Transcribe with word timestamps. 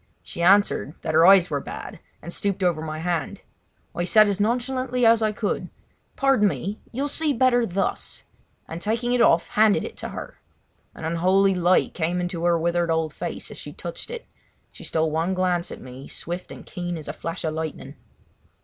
She 0.23 0.41
answered 0.41 0.95
that 1.03 1.13
her 1.13 1.27
eyes 1.27 1.51
were 1.51 1.59
bad, 1.61 1.99
and 2.23 2.33
stooped 2.33 2.63
over 2.63 2.81
my 2.81 2.97
hand. 2.97 3.43
I 3.93 4.03
said 4.03 4.27
as 4.27 4.39
nonchalantly 4.41 5.05
as 5.05 5.21
I 5.21 5.31
could: 5.31 5.69
"Pardon 6.15 6.47
me! 6.47 6.79
You 6.91 7.03
will 7.03 7.07
see 7.07 7.33
better 7.33 7.67
thus!" 7.67 8.23
and 8.67 8.81
taking 8.81 9.13
it 9.13 9.21
off 9.21 9.49
handed 9.49 9.83
it 9.83 9.95
to 9.97 10.09
her. 10.09 10.39
An 10.95 11.05
unholy 11.05 11.53
light 11.53 11.93
came 11.93 12.19
into 12.19 12.45
her 12.45 12.57
withered 12.57 12.89
old 12.89 13.13
face, 13.13 13.51
as 13.51 13.59
she 13.59 13.73
touched 13.73 14.09
it. 14.09 14.25
She 14.71 14.83
stole 14.83 15.11
one 15.11 15.35
glance 15.35 15.71
at 15.71 15.79
me 15.81 16.07
swift 16.07 16.51
and 16.51 16.65
keen 16.65 16.97
as 16.97 17.07
a 17.07 17.13
flash 17.13 17.43
of 17.43 17.53
lightning. 17.53 17.93